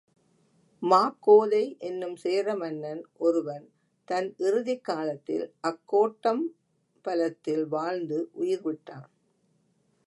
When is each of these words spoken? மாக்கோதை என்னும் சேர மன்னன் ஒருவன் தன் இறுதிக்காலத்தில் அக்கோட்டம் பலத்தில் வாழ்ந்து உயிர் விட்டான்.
மாக்கோதை 0.83 1.77
என்னும் 1.79 2.15
சேர 2.15 2.55
மன்னன் 2.55 3.03
ஒருவன் 3.17 3.65
தன் 4.07 4.29
இறுதிக்காலத்தில் 4.37 5.45
அக்கோட்டம் 5.63 6.43
பலத்தில் 7.05 7.65
வாழ்ந்து 7.67 8.29
உயிர் 8.33 8.61
விட்டான். 8.61 9.09